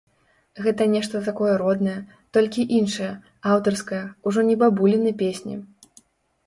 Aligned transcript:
Гэта 0.67 0.85
нешта 0.93 1.19
такое 1.27 1.51
роднае, 1.63 1.97
толькі 2.39 2.65
іншае, 2.79 3.11
аўтарскае, 3.57 4.01
ужо 4.31 4.39
не 4.51 4.55
бабуліны 4.65 5.11
песні. 5.23 5.55